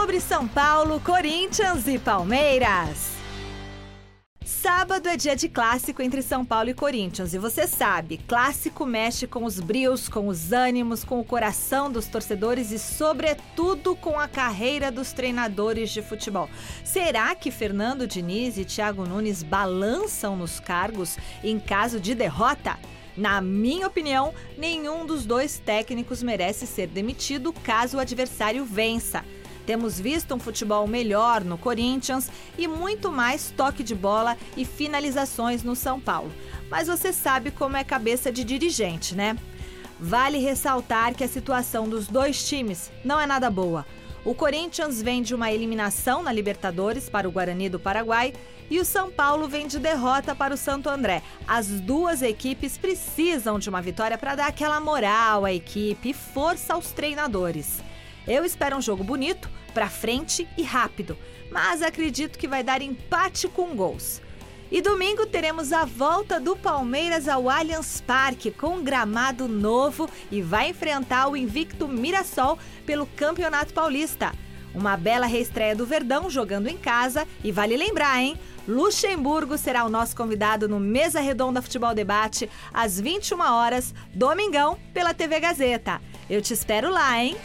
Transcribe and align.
sobre 0.00 0.18
São 0.18 0.48
Paulo, 0.48 0.98
Corinthians 1.00 1.86
e 1.86 1.98
Palmeiras. 1.98 3.10
Sábado 4.42 5.06
é 5.10 5.14
dia 5.14 5.36
de 5.36 5.46
clássico 5.46 6.00
entre 6.00 6.22
São 6.22 6.42
Paulo 6.42 6.70
e 6.70 6.74
Corinthians. 6.74 7.34
E 7.34 7.38
você 7.38 7.66
sabe, 7.66 8.16
clássico 8.16 8.86
mexe 8.86 9.26
com 9.26 9.44
os 9.44 9.60
brios, 9.60 10.08
com 10.08 10.26
os 10.26 10.52
ânimos, 10.52 11.04
com 11.04 11.20
o 11.20 11.24
coração 11.24 11.92
dos 11.92 12.06
torcedores 12.06 12.70
e, 12.70 12.78
sobretudo, 12.78 13.94
com 13.94 14.18
a 14.18 14.26
carreira 14.26 14.90
dos 14.90 15.12
treinadores 15.12 15.90
de 15.90 16.00
futebol. 16.00 16.48
Será 16.82 17.34
que 17.34 17.50
Fernando 17.50 18.06
Diniz 18.06 18.56
e 18.56 18.64
Thiago 18.64 19.06
Nunes 19.06 19.42
balançam 19.42 20.34
nos 20.34 20.58
cargos 20.58 21.18
em 21.44 21.60
caso 21.60 22.00
de 22.00 22.14
derrota? 22.14 22.78
Na 23.18 23.42
minha 23.42 23.86
opinião, 23.86 24.32
nenhum 24.56 25.04
dos 25.04 25.26
dois 25.26 25.58
técnicos 25.58 26.22
merece 26.22 26.66
ser 26.66 26.86
demitido 26.86 27.52
caso 27.52 27.98
o 27.98 28.00
adversário 28.00 28.64
vença. 28.64 29.22
Temos 29.66 30.00
visto 30.00 30.34
um 30.34 30.38
futebol 30.38 30.86
melhor 30.86 31.44
no 31.44 31.58
Corinthians 31.58 32.30
e 32.58 32.66
muito 32.66 33.10
mais 33.10 33.52
toque 33.56 33.82
de 33.82 33.94
bola 33.94 34.36
e 34.56 34.64
finalizações 34.64 35.62
no 35.62 35.76
São 35.76 36.00
Paulo. 36.00 36.32
Mas 36.70 36.88
você 36.88 37.12
sabe 37.12 37.50
como 37.50 37.76
é 37.76 37.84
cabeça 37.84 38.32
de 38.32 38.44
dirigente, 38.44 39.14
né? 39.14 39.36
Vale 39.98 40.38
ressaltar 40.38 41.14
que 41.14 41.24
a 41.24 41.28
situação 41.28 41.88
dos 41.88 42.06
dois 42.06 42.48
times 42.48 42.90
não 43.04 43.20
é 43.20 43.26
nada 43.26 43.50
boa. 43.50 43.86
O 44.24 44.34
Corinthians 44.34 45.00
vem 45.00 45.22
de 45.22 45.34
uma 45.34 45.50
eliminação 45.50 46.22
na 46.22 46.32
Libertadores 46.32 47.08
para 47.08 47.28
o 47.28 47.32
Guarani 47.32 47.70
do 47.70 47.80
Paraguai 47.80 48.34
e 48.70 48.78
o 48.78 48.84
São 48.84 49.10
Paulo 49.10 49.48
vem 49.48 49.66
de 49.66 49.78
derrota 49.78 50.34
para 50.34 50.54
o 50.54 50.58
Santo 50.58 50.88
André. 50.88 51.22
As 51.46 51.66
duas 51.66 52.22
equipes 52.22 52.76
precisam 52.76 53.58
de 53.58 53.68
uma 53.68 53.80
vitória 53.80 54.18
para 54.18 54.34
dar 54.34 54.46
aquela 54.46 54.78
moral 54.78 55.44
à 55.44 55.52
equipe 55.52 56.10
e 56.10 56.14
força 56.14 56.74
aos 56.74 56.92
treinadores. 56.92 57.82
Eu 58.26 58.44
espero 58.44 58.76
um 58.76 58.82
jogo 58.82 59.02
bonito, 59.02 59.48
para 59.72 59.88
frente 59.88 60.48
e 60.56 60.62
rápido, 60.62 61.16
mas 61.50 61.82
acredito 61.82 62.38
que 62.38 62.48
vai 62.48 62.62
dar 62.62 62.82
empate 62.82 63.48
com 63.48 63.74
gols. 63.74 64.20
E 64.70 64.80
domingo 64.80 65.26
teremos 65.26 65.72
a 65.72 65.84
volta 65.84 66.38
do 66.38 66.54
Palmeiras 66.54 67.26
ao 67.26 67.50
Allianz 67.50 68.00
Parque 68.00 68.52
com 68.52 68.76
um 68.76 68.84
gramado 68.84 69.48
novo 69.48 70.08
e 70.30 70.40
vai 70.40 70.68
enfrentar 70.68 71.28
o 71.28 71.36
invicto 71.36 71.88
Mirassol 71.88 72.56
pelo 72.86 73.04
Campeonato 73.04 73.74
Paulista. 73.74 74.32
Uma 74.72 74.96
bela 74.96 75.26
reestreia 75.26 75.74
do 75.74 75.84
Verdão 75.84 76.30
jogando 76.30 76.68
em 76.68 76.76
casa 76.76 77.26
e 77.42 77.50
vale 77.50 77.76
lembrar, 77.76 78.22
hein? 78.22 78.38
Luxemburgo 78.68 79.58
será 79.58 79.84
o 79.84 79.88
nosso 79.88 80.14
convidado 80.14 80.68
no 80.68 80.78
Mesa 80.78 81.18
Redonda 81.18 81.60
Futebol 81.60 81.92
Debate 81.92 82.48
às 82.72 83.00
21 83.00 83.40
horas, 83.40 83.92
domingão, 84.14 84.78
pela 84.94 85.12
TV 85.12 85.40
Gazeta. 85.40 86.00
Eu 86.28 86.40
te 86.40 86.52
espero 86.52 86.88
lá, 86.88 87.18
hein? 87.20 87.36